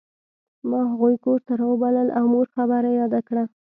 [0.69, 3.43] ما هغوی کور ته راوبلل او مور خبره یاده کړه